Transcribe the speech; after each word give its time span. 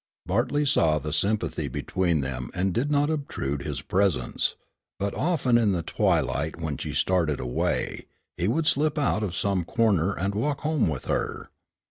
Bartley 0.25 0.65
saw 0.65 0.97
the 0.97 1.13
sympathy 1.13 1.67
between 1.67 2.21
them 2.21 2.49
and 2.55 2.73
did 2.73 2.89
not 2.89 3.11
obtrude 3.11 3.61
his 3.61 3.83
presence, 3.83 4.55
but 4.97 5.13
often 5.13 5.59
in 5.59 5.73
the 5.73 5.83
twilight 5.83 6.59
when 6.59 6.75
she 6.77 6.91
started 6.91 7.39
away, 7.39 8.07
he 8.35 8.47
would 8.47 8.65
slip 8.65 8.97
out 8.97 9.21
of 9.21 9.35
some 9.35 9.63
corner 9.63 10.17
and 10.17 10.33
walk 10.33 10.61
home 10.61 10.89
with 10.89 11.05
her. 11.05 11.51